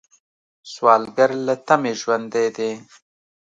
[0.71, 2.71] سوالګر له تمې ژوندی دی